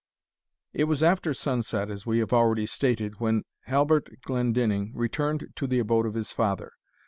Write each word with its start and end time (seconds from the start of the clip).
It 0.73 0.85
was 0.85 1.03
after 1.03 1.31
sunset, 1.31 1.91
as 1.91 2.07
we 2.07 2.17
have 2.17 2.33
already 2.33 2.65
stated, 2.65 3.19
when 3.19 3.43
Halbert 3.65 4.09
Glendinning 4.23 4.93
returned 4.95 5.49
to 5.55 5.67
the 5.67 5.77
abode 5.77 6.07
of 6.07 6.15
his 6.15 6.31
father. 6.31 6.71